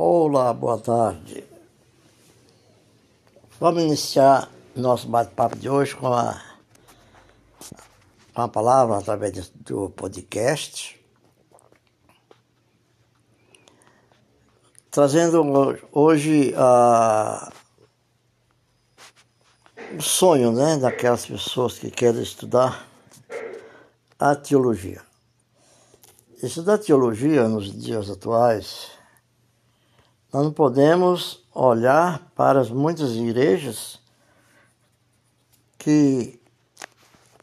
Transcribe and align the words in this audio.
Olá, 0.00 0.52
boa 0.52 0.78
tarde. 0.78 1.44
Vamos 3.58 3.82
iniciar 3.82 4.48
nosso 4.76 5.08
bate-papo 5.08 5.58
de 5.58 5.68
hoje 5.68 5.96
com 5.96 6.06
a, 6.06 6.40
com 8.32 8.42
a 8.42 8.46
palavra 8.46 8.98
através 8.98 9.48
do 9.56 9.90
podcast. 9.90 11.04
Trazendo 14.88 15.42
hoje 15.90 16.54
a, 16.56 17.52
o 19.98 20.00
sonho 20.00 20.52
né, 20.52 20.76
daquelas 20.76 21.26
pessoas 21.26 21.76
que 21.76 21.90
querem 21.90 22.22
estudar 22.22 22.86
a 24.16 24.36
teologia. 24.36 25.02
Estudar 26.40 26.78
teologia 26.78 27.48
nos 27.48 27.72
dias 27.76 28.08
atuais 28.08 28.96
nós 30.32 30.44
não 30.44 30.52
podemos 30.52 31.42
olhar 31.54 32.30
para 32.36 32.60
as 32.60 32.70
muitas 32.70 33.12
igrejas 33.12 33.98
que 35.78 36.38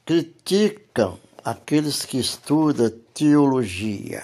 criticam 0.06 1.20
aqueles 1.44 2.06
que 2.06 2.20
estudam 2.20 2.92
teologia. 3.14 4.24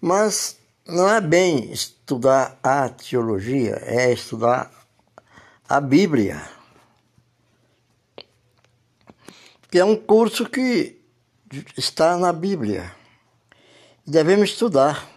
Mas 0.00 0.58
não 0.86 1.08
é 1.08 1.20
bem 1.20 1.70
estudar 1.70 2.58
a 2.62 2.88
teologia, 2.88 3.76
é 3.82 4.12
estudar 4.12 4.70
a 5.68 5.80
Bíblia. 5.80 6.40
Que 9.70 9.78
é 9.78 9.84
um 9.84 9.96
curso 9.96 10.46
que 10.48 11.02
está 11.76 12.16
na 12.16 12.32
Bíblia. 12.32 12.94
Devemos 14.06 14.50
estudar 14.50 15.13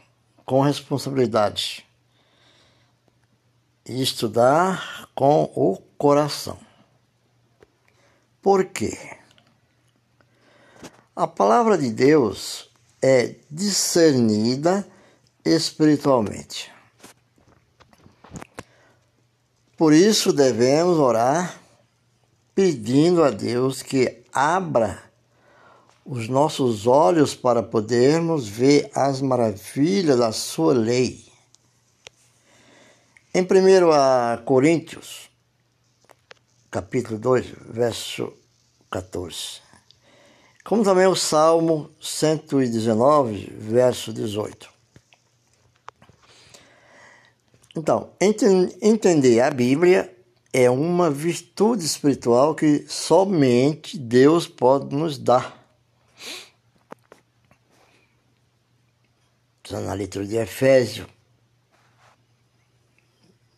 com 0.47 0.61
responsabilidade 0.61 1.85
e 3.85 4.01
estudar 4.01 5.09
com 5.13 5.43
o 5.53 5.75
coração. 5.97 6.57
Por 8.41 8.63
quê? 8.63 8.97
A 11.13 11.27
palavra 11.27 11.77
de 11.77 11.91
Deus 11.91 12.69
é 13.01 13.35
discernida 13.51 14.87
espiritualmente. 15.43 16.71
Por 19.75 19.91
isso 19.91 20.31
devemos 20.31 20.97
orar 20.97 21.59
pedindo 22.55 23.21
a 23.21 23.29
Deus 23.31 23.81
que 23.81 24.23
abra 24.31 25.06
os 26.07 26.29
nossos 26.29 26.87
olhos 26.87 27.35
para 27.35 27.61
podermos 27.61 28.47
ver 28.47 28.89
as 28.95 29.21
maravilhas 29.21 30.17
da 30.17 30.31
sua 30.31 30.73
lei. 30.73 31.25
Em 33.33 33.41
1 33.41 34.43
Coríntios, 34.45 35.29
capítulo 36.71 37.19
2, 37.19 37.45
verso 37.71 38.31
14. 38.89 39.61
Como 40.63 40.81
também 40.81 41.07
o 41.07 41.15
Salmo 41.15 41.91
119, 41.99 43.53
verso 43.57 44.13
18. 44.13 44.69
Então, 47.75 48.11
entender 48.81 49.41
a 49.41 49.51
Bíblia 49.51 50.15
é 50.53 50.69
uma 50.69 51.11
virtude 51.11 51.85
espiritual 51.85 52.55
que 52.55 52.85
somente 52.87 53.97
Deus 53.97 54.47
pode 54.47 54.95
nos 54.95 55.17
dar. 55.17 55.56
Está 59.67 59.81
na 59.81 59.91
leitura 59.91 60.25
de 60.25 60.37
Efésio, 60.37 61.05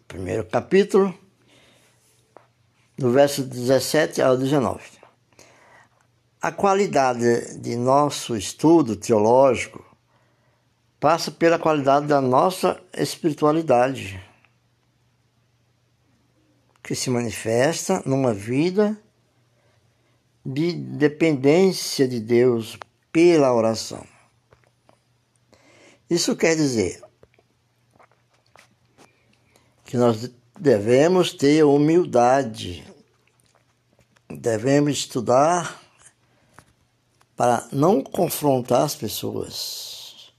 primeiro 0.08 0.44
capítulo, 0.44 1.14
do 2.98 3.12
verso 3.12 3.44
17 3.44 4.20
ao 4.20 4.36
19. 4.36 4.82
A 6.42 6.52
qualidade 6.52 7.60
de 7.60 7.76
nosso 7.76 8.36
estudo 8.36 8.96
teológico 8.96 9.86
passa 11.00 11.30
pela 11.30 11.60
qualidade 11.60 12.08
da 12.08 12.20
nossa 12.20 12.82
espiritualidade, 12.98 14.20
que 16.82 16.96
se 16.96 17.12
manifesta 17.12 18.02
numa 18.04 18.34
vida 18.34 19.00
de 20.44 20.74
dependência 20.74 22.08
de 22.08 22.20
Deus 22.20 22.80
pela 23.12 23.54
oração. 23.54 24.04
Isso 26.10 26.36
quer 26.36 26.56
dizer 26.56 27.04
que 29.86 29.96
nós 29.96 30.32
devemos 30.60 31.32
ter 31.34 31.64
humildade, 31.64 32.84
devemos 34.28 34.98
estudar 34.98 35.82
para 37.36 37.68
não 37.72 38.02
confrontar 38.02 38.82
as 38.82 38.96
pessoas. 38.96 40.34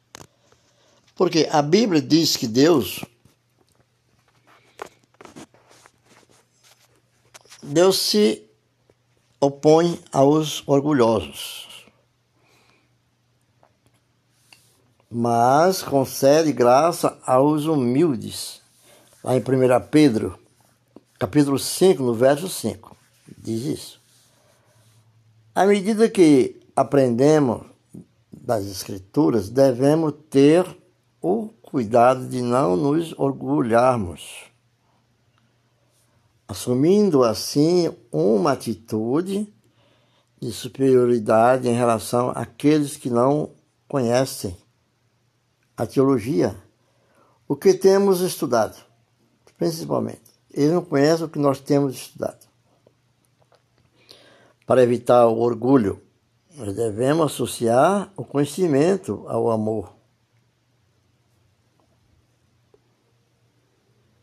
Porque 1.15 1.49
a 1.51 1.63
Bíblia 1.63 2.03
diz 2.03 2.37
que 2.37 2.47
Deus 2.47 3.05
Deus 7.63 7.99
se 7.99 8.43
opõe 9.41 10.03
aos 10.11 10.67
orgulhosos. 10.67 11.70
Mas 15.11 15.83
concede 15.83 16.53
graça 16.53 17.19
aos 17.27 17.65
humildes. 17.65 18.61
Lá 19.25 19.37
em 19.37 19.41
1 19.41 19.43
Pedro, 19.91 20.39
capítulo 21.19 21.59
5, 21.59 22.01
no 22.01 22.15
verso 22.15 22.49
5, 22.49 22.97
diz 23.37 23.65
isso. 23.65 24.01
À 25.53 25.67
medida 25.67 26.09
que 26.09 26.61
aprendemos 26.77 27.63
das 28.33 28.67
Escrituras, 28.67 29.51
devemos 29.51 30.15
ter 30.31 30.65
o 31.21 31.49
cuidado 31.61 32.29
de 32.29 32.41
não 32.41 32.77
nos 32.77 33.13
orgulharmos, 33.19 34.45
assumindo 36.47 37.25
assim 37.25 37.95
uma 38.13 38.53
atitude 38.53 39.53
de 40.41 40.53
superioridade 40.53 41.69
em 41.69 41.75
relação 41.75 42.31
àqueles 42.35 42.97
que 42.97 43.11
não 43.11 43.51
conhecem 43.87 44.57
a 45.81 45.87
teologia, 45.87 46.55
o 47.49 47.57
que 47.57 47.73
temos 47.73 48.21
estudado, 48.21 48.77
principalmente. 49.57 50.21
Eles 50.53 50.73
não 50.73 50.85
conhecem 50.85 51.25
o 51.25 51.29
que 51.29 51.39
nós 51.39 51.59
temos 51.59 51.95
estudado. 51.95 52.47
Para 54.67 54.83
evitar 54.83 55.27
o 55.27 55.39
orgulho, 55.39 56.03
nós 56.55 56.77
devemos 56.77 57.33
associar 57.33 58.13
o 58.15 58.23
conhecimento 58.27 59.25
ao 59.27 59.51
amor. 59.51 59.95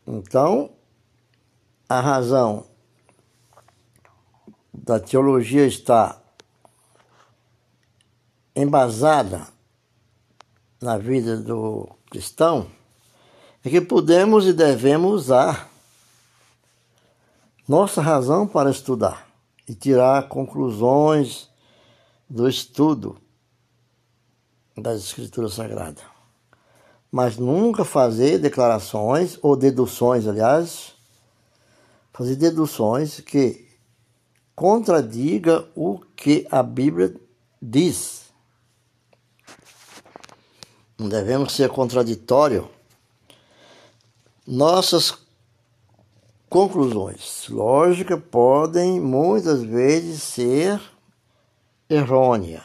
Então, 0.06 0.70
a 1.88 2.00
razão 2.00 2.66
da 4.72 5.00
teologia 5.00 5.66
está 5.66 6.22
embasada 8.54 9.57
na 10.80 10.96
vida 10.96 11.36
do 11.36 11.88
cristão 12.10 12.66
é 13.64 13.70
que 13.70 13.80
podemos 13.80 14.46
e 14.46 14.52
devemos 14.52 15.24
usar 15.24 15.68
nossa 17.66 18.00
razão 18.00 18.46
para 18.46 18.70
estudar 18.70 19.28
e 19.68 19.74
tirar 19.74 20.28
conclusões 20.28 21.48
do 22.30 22.48
estudo 22.48 23.18
das 24.76 25.00
Escrituras 25.00 25.54
Sagradas. 25.54 26.04
Mas 27.10 27.36
nunca 27.36 27.84
fazer 27.84 28.38
declarações 28.38 29.38
ou 29.42 29.56
deduções, 29.56 30.26
aliás, 30.26 30.94
fazer 32.12 32.36
deduções 32.36 33.20
que 33.20 33.68
contradiga 34.54 35.68
o 35.74 35.98
que 36.16 36.46
a 36.50 36.62
Bíblia 36.62 37.14
diz 37.60 38.27
não 40.98 41.08
devemos 41.08 41.52
ser 41.52 41.68
contraditório. 41.68 42.68
Nossas 44.44 45.14
conclusões 46.48 47.46
lógicas 47.48 48.20
podem 48.30 49.00
muitas 49.00 49.62
vezes 49.62 50.22
ser 50.22 50.80
errôneas, 51.88 52.64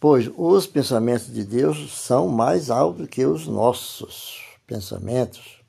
pois 0.00 0.28
os 0.36 0.66
pensamentos 0.66 1.32
de 1.32 1.44
Deus 1.44 1.92
são 1.92 2.26
mais 2.26 2.70
altos 2.70 3.06
que 3.08 3.24
os 3.24 3.46
nossos 3.46 4.40
pensamentos. 4.66 5.62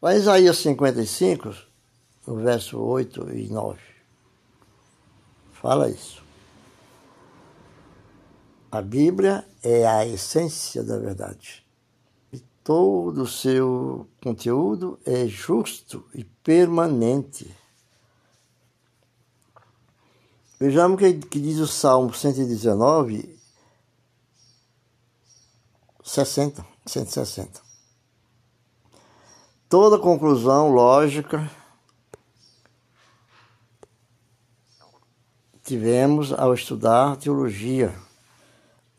Lá 0.00 0.14
em 0.14 0.18
Isaías 0.18 0.58
55, 0.58 1.54
no 2.26 2.36
verso 2.36 2.78
8 2.78 3.32
e 3.34 3.48
9, 3.48 3.78
fala 5.52 5.88
isso. 5.90 6.23
A 8.74 8.82
Bíblia 8.82 9.46
é 9.62 9.86
a 9.86 10.04
essência 10.04 10.82
da 10.82 10.98
verdade. 10.98 11.64
E 12.32 12.40
todo 12.64 13.22
o 13.22 13.26
seu 13.28 14.08
conteúdo 14.20 14.98
é 15.06 15.28
justo 15.28 16.04
e 16.12 16.24
permanente. 16.24 17.56
Vejamos 20.58 20.96
o 20.96 20.98
que, 20.98 21.12
que 21.12 21.40
diz 21.40 21.60
o 21.60 21.68
Salmo 21.68 22.12
119, 22.12 23.38
60, 26.02 26.66
160. 26.84 27.60
Toda 29.68 30.00
conclusão 30.00 30.72
lógica 30.72 31.48
tivemos 35.62 36.32
ao 36.32 36.52
estudar 36.52 37.16
teologia 37.18 37.94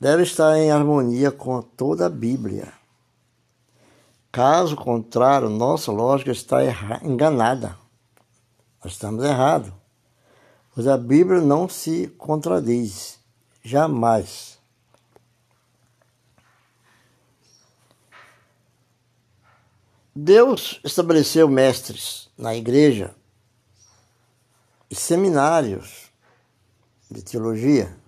deve 0.05 0.21
estar 0.21 0.55
em 0.59 0.69
harmonia 0.69 1.31
com 1.31 1.63
toda 1.63 2.05
a 2.05 2.09
Bíblia. 2.09 2.71
Caso 4.31 4.75
contrário, 4.75 5.49
nossa 5.49 5.91
lógica 5.91 6.31
está 6.31 6.59
enganada. 7.03 7.75
Nós 8.83 8.93
estamos 8.93 9.23
errados. 9.23 9.73
Pois 10.75 10.85
a 10.87 10.95
Bíblia 10.95 11.41
não 11.41 11.67
se 11.67 12.07
contradiz. 12.19 13.17
Jamais. 13.63 14.59
Deus 20.15 20.79
estabeleceu 20.83 21.49
mestres 21.49 22.29
na 22.37 22.55
igreja 22.55 23.15
e 24.87 24.93
seminários 24.93 26.11
de 27.09 27.23
teologia. 27.23 28.04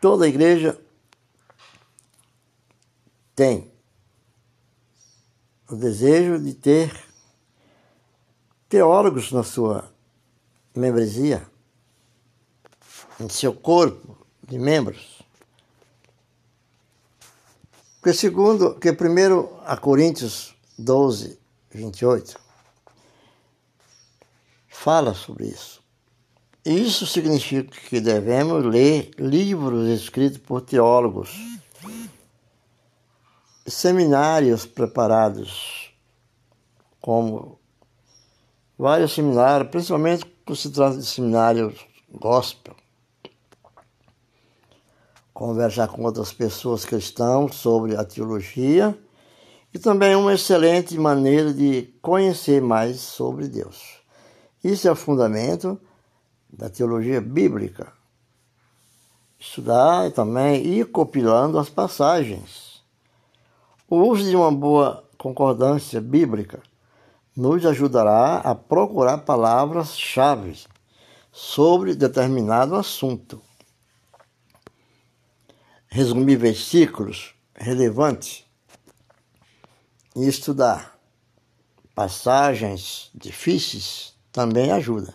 Toda 0.00 0.28
igreja 0.28 0.78
tem 3.34 3.70
o 5.68 5.74
desejo 5.74 6.38
de 6.38 6.54
ter 6.54 7.04
teólogos 8.68 9.32
na 9.32 9.42
sua 9.42 9.90
membresia, 10.74 11.48
em 13.18 13.28
seu 13.28 13.54
corpo 13.54 14.16
de 14.46 14.58
membros. 14.58 15.22
Porque 18.00 18.12
segundo, 18.12 18.78
que 18.78 18.92
primeiro 18.92 19.58
a 19.64 19.76
Coríntios 19.76 20.54
12, 20.78 21.38
28, 21.70 22.38
fala 24.68 25.14
sobre 25.14 25.46
isso. 25.46 25.85
Isso 26.66 27.06
significa 27.06 27.78
que 27.88 28.00
devemos 28.00 28.64
ler 28.64 29.12
livros 29.20 29.88
escritos 29.88 30.38
por 30.38 30.62
teólogos, 30.62 31.30
seminários 33.64 34.66
preparados, 34.66 35.94
como 37.00 37.60
vários 38.76 39.14
seminários, 39.14 39.70
principalmente 39.70 40.24
quando 40.44 40.56
se 40.56 40.70
trata 40.70 40.96
de 40.96 41.06
seminários 41.06 41.86
gospel. 42.10 42.74
Conversar 45.32 45.86
com 45.86 46.02
outras 46.02 46.32
pessoas 46.32 46.84
cristãs 46.84 47.54
sobre 47.54 47.94
a 47.94 48.02
teologia 48.02 48.98
e 49.72 49.78
também 49.78 50.16
uma 50.16 50.34
excelente 50.34 50.98
maneira 50.98 51.54
de 51.54 51.94
conhecer 52.02 52.60
mais 52.60 52.98
sobre 52.98 53.46
Deus. 53.46 54.00
Isso 54.64 54.88
é 54.88 54.90
o 54.90 54.96
fundamento 54.96 55.80
da 56.56 56.70
teologia 56.70 57.20
bíblica. 57.20 57.92
Estudar 59.38 60.08
e 60.08 60.10
também 60.10 60.64
ir 60.64 60.86
compilando 60.86 61.58
as 61.58 61.68
passagens. 61.68 62.82
O 63.88 63.96
uso 63.98 64.28
de 64.28 64.34
uma 64.34 64.50
boa 64.50 65.04
concordância 65.18 66.00
bíblica 66.00 66.62
nos 67.36 67.66
ajudará 67.66 68.38
a 68.38 68.54
procurar 68.54 69.18
palavras-chave 69.18 70.58
sobre 71.30 71.94
determinado 71.94 72.74
assunto. 72.74 73.42
Resumir 75.86 76.36
versículos 76.36 77.34
relevantes 77.54 78.44
e 80.16 80.26
estudar 80.26 80.98
passagens 81.94 83.10
difíceis 83.14 84.14
também 84.32 84.72
ajuda. 84.72 85.14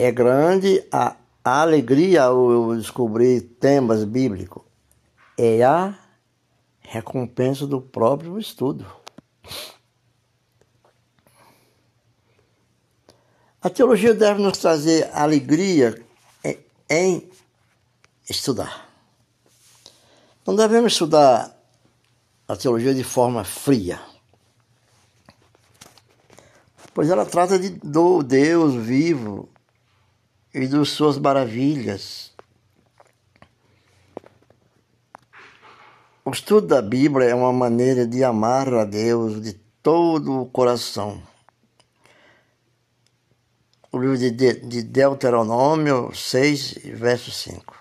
É 0.00 0.12
grande 0.12 0.86
a 0.92 1.16
alegria 1.42 2.22
ao 2.22 2.76
descobrir 2.76 3.40
temas 3.40 4.04
bíblicos. 4.04 4.62
É 5.36 5.64
a 5.64 5.98
recompensa 6.78 7.66
do 7.66 7.80
próprio 7.80 8.38
estudo. 8.38 8.86
A 13.60 13.68
teologia 13.68 14.14
deve 14.14 14.40
nos 14.40 14.58
trazer 14.58 15.10
alegria 15.12 16.00
em 16.88 17.28
estudar. 18.30 18.88
Não 20.46 20.54
devemos 20.54 20.92
estudar 20.92 21.60
a 22.46 22.54
teologia 22.54 22.94
de 22.94 23.02
forma 23.02 23.42
fria, 23.42 24.00
pois 26.94 27.10
ela 27.10 27.26
trata 27.26 27.58
de, 27.58 27.70
do 27.70 28.22
Deus 28.22 28.74
vivo 28.74 29.48
e 30.58 30.66
de 30.66 30.84
suas 30.84 31.16
maravilhas. 31.18 32.32
O 36.24 36.30
estudo 36.30 36.66
da 36.66 36.82
Bíblia 36.82 37.28
é 37.28 37.34
uma 37.34 37.52
maneira 37.52 38.06
de 38.06 38.22
amar 38.24 38.72
a 38.74 38.84
Deus 38.84 39.40
de 39.40 39.52
todo 39.82 40.42
o 40.42 40.46
coração. 40.46 41.22
O 43.92 43.98
livro 43.98 44.18
de, 44.18 44.30
de 44.30 44.82
Deuteronômio 44.82 46.14
6, 46.14 46.80
verso 46.94 47.30
5. 47.30 47.74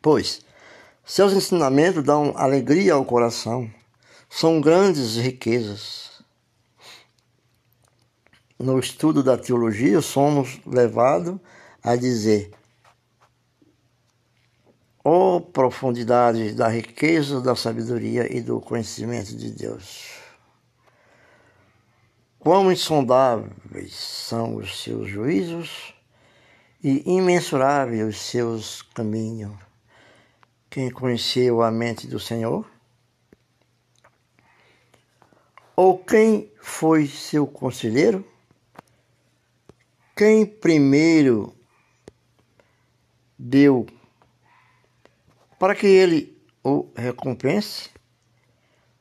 Pois 0.00 0.44
seus 1.08 1.32
ensinamentos 1.32 2.02
dão 2.02 2.34
alegria 2.36 2.94
ao 2.94 3.04
coração, 3.04 3.70
são 4.28 4.60
grandes 4.60 5.16
riquezas 5.16 6.05
no 8.58 8.78
estudo 8.78 9.22
da 9.22 9.36
teologia, 9.36 10.00
somos 10.00 10.60
levados 10.66 11.38
a 11.82 11.94
dizer: 11.96 12.50
ó 15.04 15.36
oh, 15.36 15.40
profundidade 15.40 16.52
da 16.52 16.68
riqueza, 16.68 17.40
da 17.40 17.54
sabedoria 17.54 18.34
e 18.34 18.40
do 18.40 18.60
conhecimento 18.60 19.36
de 19.36 19.50
Deus. 19.50 20.16
Quão 22.38 22.70
insondáveis 22.70 23.94
são 23.94 24.56
os 24.56 24.82
seus 24.82 25.08
juízos 25.08 25.94
e 26.82 27.02
imensuráveis 27.10 28.06
os 28.06 28.20
seus 28.20 28.82
caminhos. 28.82 29.56
Quem 30.70 30.90
conheceu 30.90 31.62
a 31.62 31.70
mente 31.70 32.06
do 32.06 32.20
Senhor? 32.20 32.68
Ou 35.74 35.98
quem 35.98 36.52
foi 36.60 37.06
seu 37.06 37.46
conselheiro? 37.46 38.24
Quem 40.16 40.46
primeiro 40.46 41.54
deu 43.38 43.84
para 45.58 45.74
que 45.74 45.86
ele 45.86 46.42
o 46.64 46.90
recompense, 46.96 47.90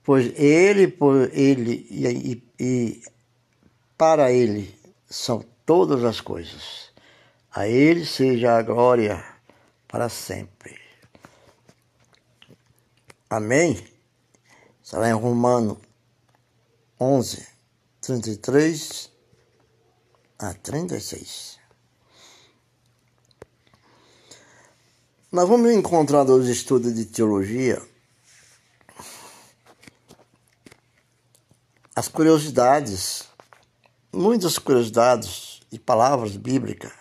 pois 0.04 0.38
ele, 0.38 0.90
por 0.90 1.34
ele 1.34 1.88
e, 1.90 2.06
e, 2.06 2.44
e 2.60 3.04
para 3.98 4.30
ele 4.30 4.78
são 5.10 5.42
todas 5.66 6.04
as 6.04 6.20
coisas. 6.20 6.92
A 7.50 7.66
ele 7.66 8.06
seja 8.06 8.58
a 8.58 8.62
glória 8.62 9.24
para 9.88 10.10
sempre. 10.10 10.78
Amém? 13.30 13.82
Está 14.84 15.10
em 15.10 15.14
Romano 15.14 15.80
11, 17.00 17.48
33 18.02 19.15
a 20.40 20.54
36. 20.54 21.60
Nós 25.32 25.48
vamos 25.48 25.72
encontrar 25.72 26.24
nos 26.24 26.48
estudos 26.48 26.94
de 26.94 27.06
teologia 27.06 27.82
as 31.96 32.08
curiosidades, 32.10 33.24
muitas 34.12 34.58
curiosidades 34.58 35.62
e 35.72 35.80
palavras 35.80 36.36
bíblicas, 36.36 36.92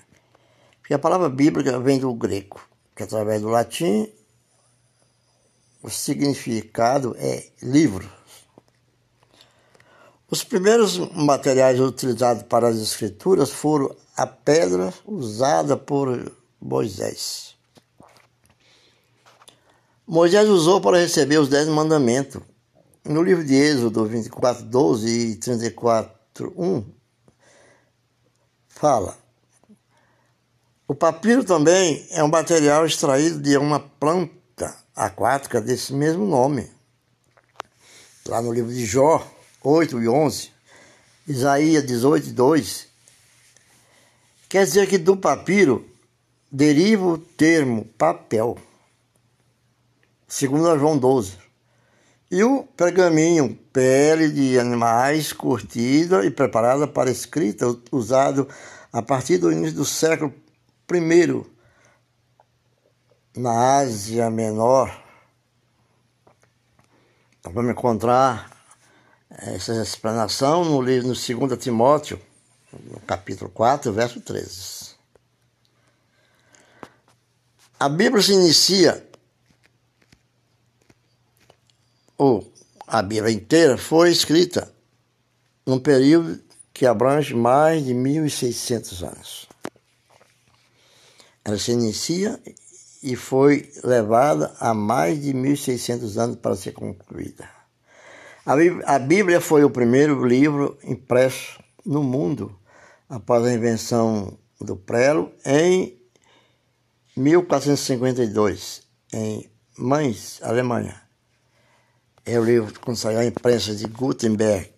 porque 0.81 0.95
a 0.95 0.99
palavra 0.99 1.29
bíblica 1.29 1.79
vem 1.81 1.99
do 1.99 2.15
grego, 2.15 2.61
que 2.95 3.03
através 3.03 3.43
do 3.43 3.49
latim 3.49 4.13
o 5.83 5.91
significado 5.91 7.15
é 7.19 7.49
livro. 7.61 8.11
Os 10.31 10.43
primeiros 10.43 10.99
materiais 11.13 11.79
utilizados 11.79 12.45
para 12.45 12.69
as 12.69 12.77
escrituras 12.77 13.51
foram 13.51 13.95
a 14.17 14.27
pedra 14.27 14.93
usada 15.07 15.77
por 15.77 16.33
Moisés. 16.61 17.55
Moisés 20.07 20.49
usou 20.49 20.81
para 20.81 20.99
receber 20.99 21.39
os 21.39 21.49
dez 21.49 21.69
mandamentos. 21.69 22.41
No 23.05 23.23
livro 23.23 23.45
de 23.45 23.55
Êxodo 23.55 24.07
24, 24.07 24.65
12 24.65 25.09
e 25.09 25.37
34, 25.37 26.55
1, 26.57 26.85
fala. 28.67 29.17
O 30.89 30.95
papiro 30.95 31.45
também 31.45 32.07
é 32.11 32.25
um 32.25 32.29
material 32.29 32.87
extraído 32.87 33.41
de 33.41 33.57
uma 33.59 33.79
planta 33.79 34.75
aquática 34.97 35.61
desse 35.61 35.93
mesmo 35.93 36.27
nome. 36.27 36.71
Lá 38.27 38.41
no 38.41 38.53
livro 38.53 38.73
de 38.73 38.87
Jó 38.87 39.34
8 39.65 40.03
e 40.03 40.09
11, 40.09 40.51
Isaías 41.27 41.87
18 41.87 42.29
e 42.29 42.33
2, 42.33 42.87
quer 44.47 44.65
dizer 44.67 44.87
que 44.87 44.99
do 44.99 45.17
papiro 45.17 45.89
deriva 46.53 47.07
o 47.07 47.17
termo 47.19 47.87
papel, 47.97 48.59
segundo 50.29 50.79
João 50.79 50.99
12. 50.99 51.39
E 52.31 52.45
o 52.45 52.65
pergaminho, 52.65 53.59
pele 53.73 54.29
de 54.29 54.59
animais 54.59 55.33
curtida 55.33 56.27
e 56.27 56.31
preparada 56.31 56.87
para 56.87 57.11
escrita, 57.11 57.67
usado 57.91 58.47
a 58.93 59.01
partir 59.01 59.39
do 59.39 59.51
início 59.51 59.77
do 59.77 59.85
século 59.85 60.33
I 60.93 61.45
na 63.37 63.79
Ásia 63.79 64.31
Menor. 64.31 64.91
Então, 67.39 67.53
vamos 67.53 67.71
encontrar 67.71 68.54
essa 69.39 69.81
explanação 69.83 70.65
no 70.65 70.81
livro 70.81 71.09
no 71.09 71.15
2 71.15 71.63
Timóteo, 71.63 72.21
no 72.73 73.01
capítulo 73.01 73.51
4, 73.51 73.93
verso 73.93 74.21
13. 74.21 74.95
A 77.79 77.89
Bíblia 77.89 78.23
se 78.23 78.33
inicia 78.33 79.07
ou 82.17 82.51
a 82.87 83.03
Bíblia 83.03 83.33
inteira 83.33 83.77
foi 83.77 84.11
escrita 84.11 84.73
num 85.67 85.81
período 85.81 86.41
que 86.73 86.87
abrange 86.87 87.35
mais 87.35 87.85
de 87.85 87.93
1.600 87.93 89.07
anos. 89.07 89.49
Ela 91.45 91.59
se 91.59 91.73
inicia 91.73 92.41
e 93.03 93.17
foi 93.17 93.71
levada 93.83 94.55
a 94.59 94.73
mais 94.73 95.21
de 95.21 95.33
1.600 95.33 96.17
anos 96.17 96.37
para 96.37 96.57
ser 96.57 96.73
concluída. 96.73 97.64
A 98.47 98.99
Bíblia 98.99 99.41
foi 99.41 99.65
o 99.65 99.71
primeiro 99.71 100.27
livro 100.27 100.79
impresso 100.85 101.59
no 101.85 102.03
mundo 102.03 102.55
após 103.09 103.43
a 103.43 103.53
invenção 103.53 104.39
do 104.61 104.77
prelo 104.77 105.33
em 105.47 105.99
1452, 107.17 108.83
em 109.15 109.51
Mainz, 109.79 110.41
Alemanha. 110.43 111.01
É 112.27 112.39
o 112.39 112.45
livro 112.45 112.95
saiu 112.95 113.21
a 113.21 113.25
imprensa 113.25 113.75
de 113.75 113.87
Gutenberg. 113.87 114.71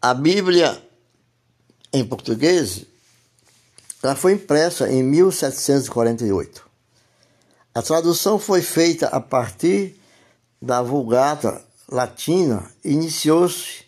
A 0.00 0.12
Bíblia 0.12 0.82
em 1.92 2.04
português 2.04 2.84
ela 4.02 4.16
foi 4.16 4.32
impressa 4.32 4.90
em 4.90 5.04
1748. 5.04 6.71
A 7.74 7.80
tradução 7.80 8.38
foi 8.38 8.60
feita 8.60 9.06
a 9.08 9.20
partir 9.20 9.98
da 10.60 10.82
Vulgata 10.82 11.64
Latina 11.88 12.70
iniciou-se 12.84 13.86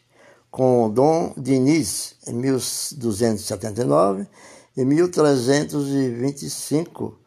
com 0.51 0.91
Dom 0.91 1.35
Diniz 1.37 2.17
em 2.27 2.33
1279 2.33 4.27
e 4.77 4.85
1325 4.85 7.25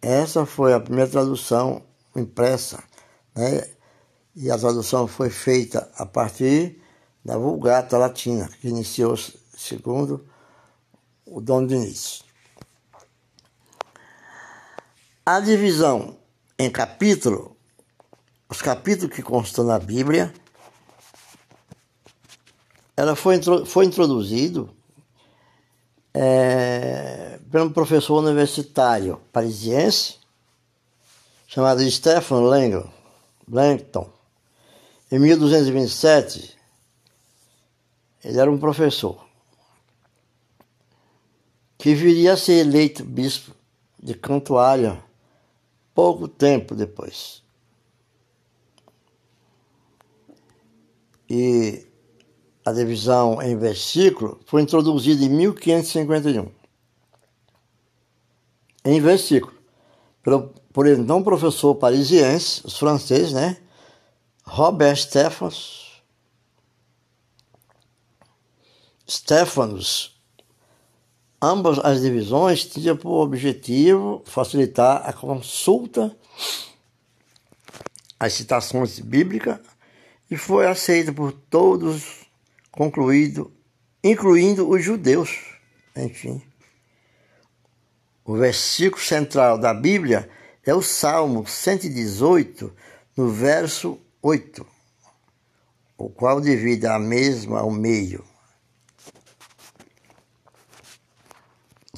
essa 0.00 0.46
foi 0.46 0.72
a 0.72 0.80
primeira 0.80 1.10
tradução 1.10 1.82
impressa, 2.14 2.82
né? 3.34 3.68
e 4.34 4.50
a 4.50 4.56
tradução 4.56 5.08
foi 5.08 5.28
feita 5.28 5.90
a 5.96 6.06
partir 6.06 6.80
da 7.24 7.36
Vulgata 7.36 7.98
Latina, 7.98 8.48
que 8.60 8.68
iniciou 8.68 9.16
segundo 9.56 10.24
o 11.26 11.40
Dom 11.40 11.66
Diniz. 11.66 12.27
A 15.30 15.40
divisão 15.40 16.16
em 16.58 16.70
capítulo, 16.70 17.54
os 18.48 18.62
capítulos 18.62 19.14
que 19.14 19.20
constam 19.22 19.62
na 19.62 19.78
Bíblia, 19.78 20.32
ela 22.96 23.14
foi, 23.14 23.38
foi 23.66 23.84
introduzido 23.84 24.74
é, 26.14 27.38
um 27.56 27.70
professor 27.70 28.24
universitário 28.24 29.20
parisiense 29.30 30.16
chamado 31.46 31.82
Stephen 31.90 32.40
Lang, 32.40 32.90
Langton. 33.46 34.10
Em 35.12 35.18
1227, 35.18 36.56
ele 38.24 38.40
era 38.40 38.50
um 38.50 38.56
professor 38.56 39.22
que 41.76 41.94
viria 41.94 42.32
a 42.32 42.36
ser 42.38 42.66
eleito 42.66 43.04
bispo 43.04 43.54
de 44.02 44.14
Cantuária 44.14 45.06
pouco 45.98 46.28
tempo 46.28 46.76
depois. 46.76 47.42
E 51.28 51.88
a 52.64 52.70
divisão 52.70 53.42
em 53.42 53.58
versículo 53.58 54.38
foi 54.46 54.62
introduzida 54.62 55.24
em 55.24 55.28
1551. 55.28 56.52
Em 58.84 59.00
versículo, 59.00 59.52
pelo, 60.22 60.54
por 60.72 60.86
então 60.86 61.20
professor 61.20 61.74
parisiense, 61.74 62.64
os 62.64 62.78
franceses, 62.78 63.32
né? 63.32 63.60
Robert 64.44 64.98
Stephens. 64.98 66.00
Stephanos. 69.04 70.16
Ambas 71.40 71.78
as 71.78 72.00
divisões 72.00 72.64
tinham 72.64 72.96
por 72.96 73.22
objetivo 73.22 74.22
facilitar 74.26 75.08
a 75.08 75.12
consulta 75.12 76.16
às 78.18 78.32
citações 78.32 78.98
bíblicas 78.98 79.60
e 80.28 80.36
foi 80.36 80.66
aceita 80.66 81.12
por 81.12 81.30
todos 81.32 82.26
concluído, 82.72 83.52
incluindo 84.02 84.68
os 84.68 84.82
judeus. 84.82 85.54
Enfim. 85.96 86.42
O 88.24 88.36
versículo 88.36 89.02
central 89.02 89.58
da 89.58 89.72
Bíblia 89.72 90.28
é 90.66 90.74
o 90.74 90.82
Salmo 90.82 91.46
118, 91.46 92.72
no 93.16 93.30
verso 93.30 93.98
8, 94.20 94.66
o 95.96 96.10
qual 96.10 96.40
divide 96.40 96.86
a 96.86 96.98
mesma 96.98 97.60
ao 97.60 97.70
meio. 97.70 98.24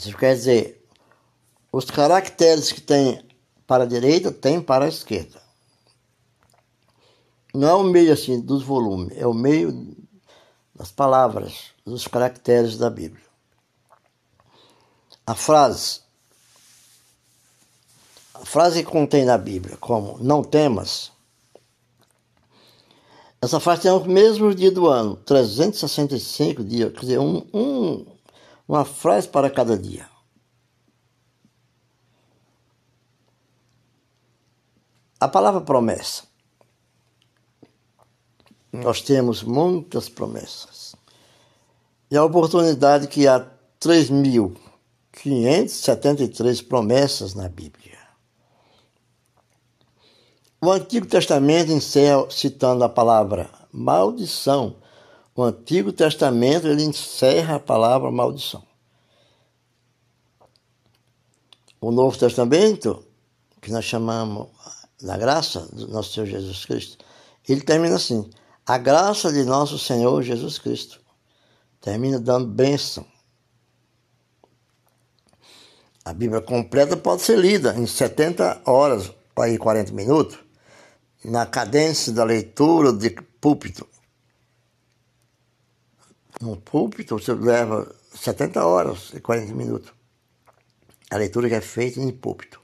Isso 0.00 0.16
quer 0.16 0.34
dizer, 0.34 0.86
os 1.70 1.84
caracteres 1.84 2.72
que 2.72 2.80
tem 2.80 3.22
para 3.66 3.84
a 3.84 3.86
direita 3.86 4.32
tem 4.32 4.60
para 4.60 4.86
a 4.86 4.88
esquerda. 4.88 5.40
Não 7.54 7.68
é 7.68 7.74
o 7.74 7.82
meio 7.82 8.12
assim 8.12 8.40
dos 8.40 8.62
volumes, 8.62 9.16
é 9.16 9.26
o 9.26 9.34
meio 9.34 9.96
das 10.74 10.90
palavras, 10.90 11.72
dos 11.84 12.06
caracteres 12.06 12.78
da 12.78 12.88
Bíblia. 12.88 13.24
A 15.26 15.34
frase, 15.34 16.00
a 18.34 18.44
frase 18.44 18.82
que 18.82 18.90
contém 18.90 19.24
na 19.24 19.36
Bíblia, 19.36 19.76
como 19.76 20.18
não 20.20 20.42
temas, 20.42 21.12
essa 23.42 23.60
frase 23.60 23.82
tem 23.82 23.90
os 23.90 24.06
mesmos 24.06 24.54
dias 24.56 24.72
do 24.72 24.86
ano, 24.86 25.16
365 25.16 26.64
dias, 26.64 26.92
quer 26.92 27.00
dizer, 27.00 27.18
um, 27.18 27.46
um, 27.52 28.06
uma 28.70 28.84
frase 28.84 29.26
para 29.26 29.50
cada 29.50 29.76
dia. 29.76 30.08
A 35.18 35.26
palavra 35.26 35.60
promessa 35.60 36.22
nós 38.72 39.00
temos 39.00 39.42
muitas 39.42 40.08
promessas. 40.08 40.94
E 42.08 42.16
a 42.16 42.22
oportunidade 42.22 43.08
que 43.08 43.26
há 43.26 43.44
3.573 43.80 46.64
promessas 46.64 47.34
na 47.34 47.48
Bíblia. 47.48 47.98
O 50.62 50.70
Antigo 50.70 51.08
Testamento 51.08 51.72
encerra 51.72 52.30
citando 52.30 52.84
a 52.84 52.88
palavra 52.88 53.50
maldição. 53.72 54.76
O 55.34 55.42
Antigo 55.42 55.92
Testamento 55.92 56.66
ele 56.66 56.82
encerra 56.82 57.56
a 57.56 57.60
palavra 57.60 58.10
maldição. 58.10 58.62
O 61.80 61.90
Novo 61.90 62.18
Testamento, 62.18 63.04
que 63.60 63.70
nós 63.70 63.84
chamamos 63.84 64.48
da 65.00 65.16
graça 65.16 65.60
do 65.72 65.88
nosso 65.88 66.12
Senhor 66.12 66.26
Jesus 66.26 66.64
Cristo, 66.64 67.04
ele 67.48 67.62
termina 67.62 67.96
assim: 67.96 68.28
a 68.66 68.76
graça 68.76 69.32
de 69.32 69.44
nosso 69.44 69.78
Senhor 69.78 70.22
Jesus 70.22 70.58
Cristo 70.58 71.00
termina 71.80 72.20
dando 72.20 72.46
bênção. 72.46 73.06
A 76.04 76.12
Bíblia 76.12 76.40
completa 76.40 76.96
pode 76.96 77.22
ser 77.22 77.38
lida 77.38 77.74
em 77.78 77.86
70 77.86 78.62
horas 78.66 79.12
para 79.34 79.56
40 79.56 79.92
minutos, 79.92 80.38
na 81.24 81.46
cadência 81.46 82.12
da 82.12 82.24
leitura 82.24 82.92
de 82.92 83.10
púlpito. 83.40 83.86
No 86.40 86.56
púlpito 86.56 87.18
você 87.18 87.34
leva 87.34 87.94
70 88.14 88.64
horas 88.64 89.12
e 89.12 89.20
40 89.20 89.54
minutos. 89.54 89.92
A 91.10 91.18
leitura 91.18 91.50
que 91.50 91.54
é 91.54 91.60
feita 91.60 92.00
em 92.00 92.10
púlpito. 92.10 92.58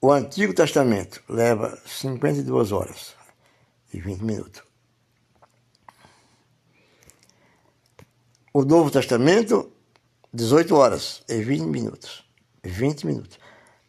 O 0.00 0.10
Antigo 0.10 0.54
Testamento 0.54 1.22
leva 1.28 1.78
52 1.84 2.72
horas 2.72 3.14
e 3.92 4.00
20 4.00 4.24
minutos. 4.24 4.62
O 8.54 8.64
Novo 8.64 8.90
Testamento, 8.90 9.70
18 10.32 10.74
horas 10.74 11.22
e 11.28 11.42
20 11.42 11.64
minutos. 11.66 12.24
20 12.64 13.06
minutos. 13.06 13.38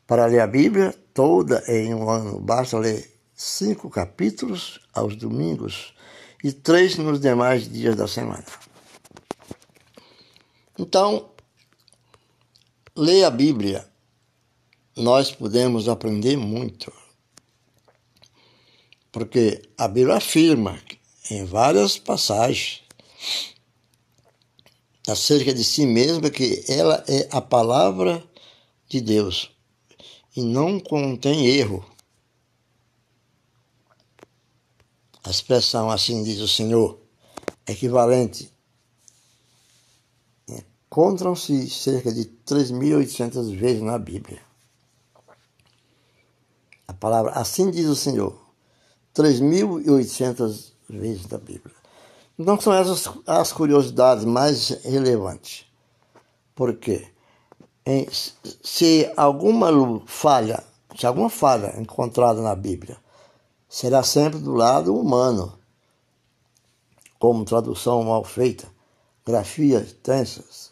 Para 0.05 0.25
ler 0.25 0.41
a 0.41 0.47
Bíblia 0.47 0.93
toda 1.13 1.63
em 1.65 1.93
um 1.93 2.09
ano, 2.09 2.41
basta 2.41 2.77
ler 2.77 3.09
cinco 3.33 3.89
capítulos 3.89 4.81
aos 4.93 5.15
domingos 5.15 5.92
e 6.43 6.51
três 6.51 6.97
nos 6.97 7.19
demais 7.19 7.71
dias 7.71 7.95
da 7.95 8.07
semana. 8.07 8.45
Então, 10.77 11.29
ler 12.95 13.23
a 13.23 13.29
Bíblia, 13.29 13.87
nós 14.95 15.31
podemos 15.31 15.87
aprender 15.87 16.35
muito. 16.37 16.91
Porque 19.11 19.61
a 19.77 19.87
Bíblia 19.87 20.17
afirma 20.17 20.79
em 21.29 21.45
várias 21.45 21.97
passagens 21.97 22.81
acerca 25.07 25.53
de 25.53 25.63
si 25.63 25.85
mesma 25.85 26.29
que 26.29 26.63
ela 26.67 27.03
é 27.07 27.27
a 27.31 27.41
palavra 27.41 28.23
de 28.87 29.01
Deus 29.01 29.51
e 30.35 30.41
não 30.41 30.79
contém 30.79 31.47
erro. 31.47 31.85
A 35.23 35.29
expressão 35.29 35.89
assim 35.89 36.21
diz 36.23 36.39
o 36.39 36.47
Senhor, 36.47 36.99
equivalente. 37.65 38.51
Encontram-se 40.47 41.69
cerca 41.69 42.11
de 42.11 42.25
3.800 42.45 43.55
vezes 43.57 43.81
na 43.81 43.97
Bíblia. 43.97 44.41
A 46.87 46.93
palavra 46.93 47.31
assim 47.31 47.71
diz 47.71 47.87
o 47.87 47.95
Senhor, 47.95 48.37
3.800 49.15 50.71
vezes 50.89 51.27
na 51.27 51.37
Bíblia. 51.37 51.75
Então 52.37 52.59
são 52.59 52.73
essas 52.73 53.07
as 53.25 53.53
curiosidades 53.53 54.25
mais 54.25 54.69
relevantes. 54.83 55.65
Por 56.53 56.75
quê? 56.75 57.07
Se 58.61 59.11
alguma 59.15 60.01
falha, 60.05 60.63
se 60.97 61.05
alguma 61.05 61.29
falha 61.29 61.79
encontrada 61.79 62.41
na 62.41 62.55
Bíblia 62.55 63.02
será 63.73 64.03
sempre 64.03 64.37
do 64.37 64.53
lado 64.53 64.95
humano, 64.95 65.57
como 67.17 67.43
tradução 67.43 68.03
mal 68.03 68.23
feita, 68.23 68.71
grafias 69.25 69.93
tensas, 69.93 70.71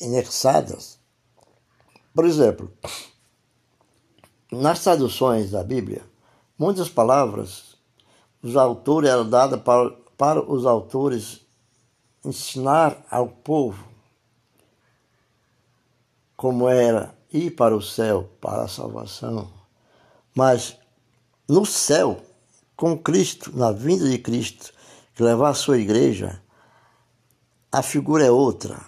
inexadas. 0.00 0.98
Por 2.12 2.24
exemplo, 2.24 2.72
nas 4.50 4.82
traduções 4.82 5.52
da 5.52 5.62
Bíblia, 5.62 6.04
muitas 6.58 6.88
palavras 6.88 7.76
os 8.42 8.56
autores 8.56 9.08
eram 9.08 9.30
dadas 9.30 9.62
para, 9.62 9.90
para 10.16 10.42
os 10.42 10.66
autores 10.66 11.46
ensinar 12.24 13.00
ao 13.08 13.28
povo 13.28 13.86
como 16.36 16.68
era 16.68 17.16
ir 17.32 17.52
para 17.52 17.76
o 17.76 17.80
céu, 17.80 18.28
para 18.40 18.64
a 18.64 18.68
salvação. 18.68 19.48
Mas 20.34 20.77
no 21.48 21.64
céu, 21.64 22.22
com 22.76 22.96
Cristo, 22.96 23.56
na 23.56 23.72
vinda 23.72 24.08
de 24.08 24.18
Cristo, 24.18 24.72
que 25.14 25.22
levar 25.22 25.48
a 25.48 25.54
sua 25.54 25.78
igreja, 25.78 26.42
a 27.72 27.82
figura 27.82 28.24
é 28.24 28.30
outra. 28.30 28.84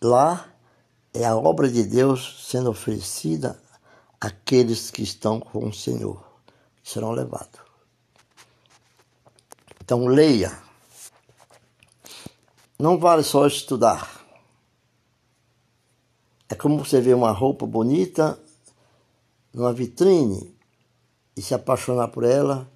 Lá 0.00 0.48
é 1.12 1.24
a 1.24 1.36
obra 1.36 1.68
de 1.68 1.82
Deus 1.82 2.46
sendo 2.48 2.70
oferecida 2.70 3.60
àqueles 4.20 4.90
que 4.90 5.02
estão 5.02 5.40
com 5.40 5.68
o 5.68 5.72
Senhor, 5.72 6.24
que 6.82 6.90
serão 6.90 7.10
levados. 7.10 7.60
Então 9.80 10.06
leia. 10.06 10.62
Não 12.78 12.98
vale 12.98 13.22
só 13.22 13.46
estudar. 13.46 14.24
É 16.48 16.54
como 16.54 16.84
você 16.84 17.00
vê 17.00 17.12
uma 17.12 17.32
roupa 17.32 17.66
bonita 17.66 18.38
numa 19.52 19.72
vitrine 19.72 20.53
e 21.36 21.42
se 21.42 21.54
apaixonar 21.54 22.08
por 22.08 22.24
ela 22.24 22.70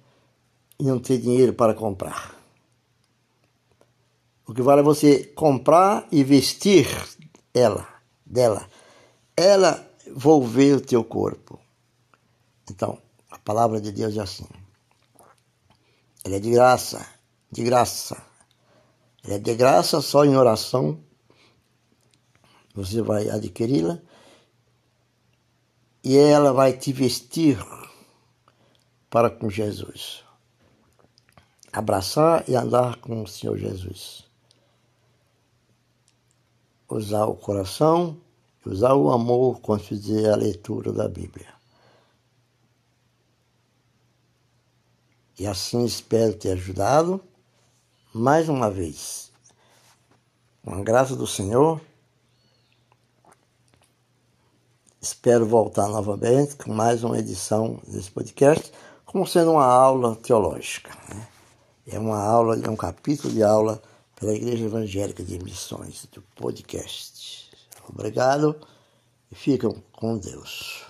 e 0.79 0.83
não 0.83 0.99
ter 0.99 1.17
dinheiro 1.17 1.53
para 1.53 1.73
comprar. 1.73 2.35
O 4.47 4.53
que 4.53 4.61
vale 4.61 4.81
é 4.81 4.83
você 4.83 5.23
comprar 5.23 6.07
e 6.11 6.23
vestir 6.23 6.87
ela, 7.53 7.87
dela. 8.25 8.67
Ela 9.37 9.87
volver 10.11 10.75
o 10.75 10.81
teu 10.81 11.03
corpo. 11.03 11.59
Então, 12.69 12.97
a 13.29 13.37
palavra 13.37 13.79
de 13.79 13.91
Deus 13.91 14.17
é 14.17 14.21
assim. 14.21 14.47
Ela 16.23 16.37
é 16.37 16.39
de 16.39 16.51
graça, 16.51 17.05
de 17.51 17.63
graça. 17.63 18.17
Ela 19.23 19.35
é 19.35 19.39
de 19.39 19.55
graça 19.55 20.01
só 20.01 20.25
em 20.25 20.35
oração. 20.35 20.99
Você 22.73 23.01
vai 23.01 23.29
adquiri-la 23.29 23.99
e 26.03 26.17
ela 26.17 26.53
vai 26.53 26.73
te 26.73 26.93
vestir 26.93 27.57
para 29.09 29.29
com 29.29 29.49
Jesus. 29.49 30.23
Abraçar 31.71 32.47
e 32.47 32.55
andar 32.55 32.97
com 32.97 33.23
o 33.23 33.27
Senhor 33.27 33.57
Jesus. 33.57 34.25
Usar 36.87 37.25
o 37.25 37.35
coração, 37.35 38.19
usar 38.65 38.93
o 38.93 39.11
amor 39.11 39.59
quando 39.61 39.83
fizer 39.83 40.31
a 40.31 40.35
leitura 40.35 40.91
da 40.91 41.07
Bíblia. 41.07 41.53
E 45.37 45.47
assim 45.47 45.85
espero 45.85 46.33
ter 46.33 46.51
ajudado 46.51 47.21
mais 48.13 48.49
uma 48.49 48.69
vez. 48.69 49.31
Com 50.63 50.73
a 50.73 50.83
graça 50.83 51.15
do 51.15 51.25
Senhor, 51.25 51.79
espero 54.99 55.45
voltar 55.45 55.87
novamente 55.87 56.55
com 56.55 56.73
mais 56.73 57.03
uma 57.03 57.17
edição 57.17 57.79
desse 57.87 58.11
podcast 58.11 58.71
como 59.11 59.25
sendo 59.25 59.53
uma 59.53 59.65
aula 59.65 60.15
teológica. 60.15 60.95
Né? 61.09 61.27
É 61.87 61.97
uma 61.97 62.21
aula, 62.21 62.55
é 62.63 62.69
um 62.69 62.75
capítulo 62.75 63.33
de 63.33 63.41
aula 63.41 63.81
pela 64.15 64.35
Igreja 64.35 64.65
Evangélica 64.65 65.23
de 65.23 65.43
Missões, 65.43 66.07
do 66.11 66.21
podcast. 66.35 67.49
Obrigado 67.91 68.55
e 69.31 69.35
ficam 69.35 69.81
com 69.93 70.15
Deus. 70.15 70.83